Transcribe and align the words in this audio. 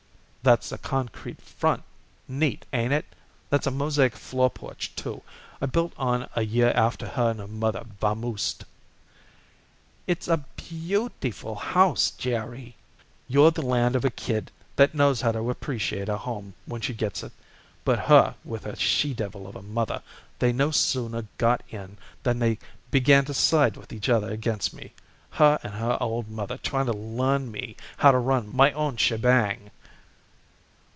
"That's 0.43 0.71
a 0.71 0.79
concrete 0.79 1.39
front. 1.39 1.83
Neat, 2.27 2.65
ain't 2.73 2.93
it? 2.93 3.05
That's 3.51 3.67
a 3.67 3.69
mosaic 3.71 4.15
floor 4.15 4.49
porch, 4.49 4.91
too, 4.95 5.21
I 5.61 5.67
built 5.67 5.93
on 5.97 6.27
a 6.35 6.41
year 6.41 6.71
after 6.71 7.09
her 7.09 7.29
and 7.29 7.39
her 7.41 7.47
mother 7.47 7.83
vamoosed." 7.99 8.65
"It's 10.07 10.27
a 10.27 10.37
beau 10.37 11.09
tiful 11.21 11.53
house, 11.53 12.09
Jerry." 12.09 12.75
"You're 13.27 13.51
the 13.51 13.61
land 13.61 13.95
of 13.95 14.03
a 14.03 14.09
kid 14.09 14.49
that 14.77 14.95
knows 14.95 15.21
how 15.21 15.31
to 15.31 15.51
appreciate 15.51 16.09
a 16.09 16.17
home 16.17 16.55
when 16.65 16.81
she 16.81 16.95
gets 16.95 17.21
it. 17.21 17.33
But 17.85 17.99
her 17.99 18.33
with 18.43 18.63
her 18.63 18.75
she 18.75 19.13
devil 19.13 19.45
of 19.47 19.55
a 19.55 19.61
mother, 19.61 20.01
they 20.39 20.51
no 20.51 20.71
sooner 20.71 21.27
got 21.37 21.61
in 21.69 21.97
than 22.23 22.39
they 22.39 22.57
began 22.89 23.25
to 23.25 23.33
side 23.35 23.77
with 23.77 23.93
each 23.93 24.09
other 24.09 24.31
against 24.31 24.73
me 24.73 24.93
her 25.29 25.59
and 25.61 25.75
her 25.75 25.99
old 26.01 26.31
mother 26.31 26.57
trying 26.57 26.87
to 26.87 26.93
learn 26.97 27.51
me 27.51 27.75
how 27.97 28.09
to 28.09 28.17
run 28.17 28.49
my 28.55 28.71
own 28.71 28.97
shebang." 28.97 29.69